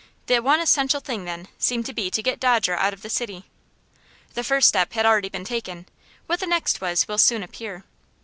[0.25, 3.45] The one essential thing, then, seemed to be to get Dodger out of the city.
[4.33, 5.85] The first step had already been taken;
[6.25, 7.83] what the next was will soon appear.